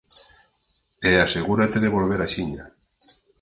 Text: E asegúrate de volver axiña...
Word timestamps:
E 1.09 1.11
asegúrate 1.25 1.77
de 1.83 1.93
volver 1.95 2.19
axiña... 2.21 2.65